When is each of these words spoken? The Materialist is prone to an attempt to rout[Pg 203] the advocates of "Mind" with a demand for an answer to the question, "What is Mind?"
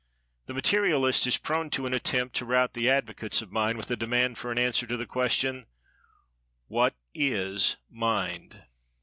The 0.47 0.55
Materialist 0.55 1.27
is 1.27 1.37
prone 1.37 1.69
to 1.69 1.85
an 1.85 1.93
attempt 1.93 2.35
to 2.37 2.43
rout[Pg 2.45 2.57
203] 2.73 2.81
the 2.81 2.89
advocates 2.89 3.41
of 3.43 3.51
"Mind" 3.51 3.77
with 3.77 3.91
a 3.91 3.95
demand 3.95 4.39
for 4.39 4.51
an 4.51 4.57
answer 4.57 4.87
to 4.87 4.97
the 4.97 5.05
question, 5.05 5.67
"What 6.67 6.95
is 7.13 7.77
Mind?" 7.87 8.63